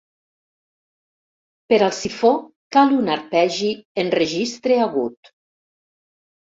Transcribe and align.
Per 1.73 1.79
al 1.89 1.93
sifó 1.99 2.33
cal 2.79 2.97
un 3.05 3.13
arpegi 3.19 3.73
en 4.07 4.13
registre 4.19 4.83
agut. 4.91 5.35